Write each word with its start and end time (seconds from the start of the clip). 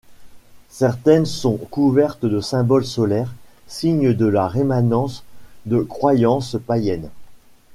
Certaines 0.71 1.27
sont 1.27 1.57
couvertes 1.57 2.25
de 2.25 2.41
symboles 2.41 2.85
solaires, 2.87 3.31
signes 3.67 4.13
de 4.13 4.25
la 4.25 4.47
rémanence 4.47 5.23
de 5.67 5.81
croyances 5.81 6.57
païennes. 6.65 7.11